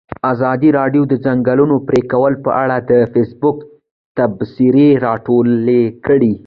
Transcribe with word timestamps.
ازادي 0.33 0.69
راډیو 0.79 1.03
د 1.07 1.09
د 1.11 1.13
ځنګلونو 1.25 1.75
پرېکول 1.87 2.33
په 2.45 2.51
اړه 2.63 2.77
د 2.89 2.91
فیسبوک 3.13 3.57
تبصرې 4.17 4.89
راټولې 5.05 5.83
کړي. 6.05 6.33